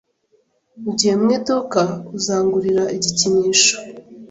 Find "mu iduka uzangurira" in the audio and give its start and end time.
1.21-2.83